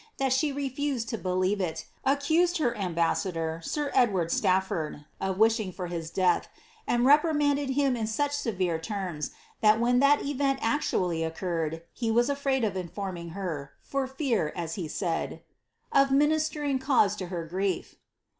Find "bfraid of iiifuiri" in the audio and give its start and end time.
12.29-13.19